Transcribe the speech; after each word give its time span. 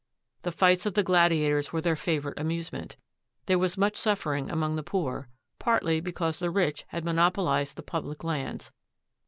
The 0.41 0.51
fights 0.51 0.87
of 0.87 0.95
the 0.95 1.03
gladiators 1.03 1.71
were 1.71 1.79
their 1.79 1.95
favorite 1.95 2.39
amusement. 2.39 2.97
There 3.45 3.59
was 3.59 3.77
much 3.77 3.95
suffering 3.95 4.49
among 4.49 4.75
the 4.75 4.81
poor, 4.81 5.29
partly 5.59 6.01
because 6.01 6.39
the 6.39 6.49
rich 6.49 6.85
had 6.87 7.05
monopolized 7.05 7.75
the 7.77 7.83
public 7.83 8.23
lands. 8.23 8.71